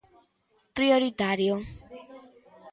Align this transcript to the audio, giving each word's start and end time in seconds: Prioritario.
Prioritario. 0.77 1.55